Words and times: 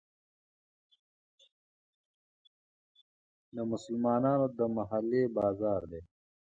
د 3.55 3.57
مسلمانانو 3.71 4.45
د 4.57 4.59
محلې 4.75 5.23
بازار 5.37 5.81
دی. 5.91 6.01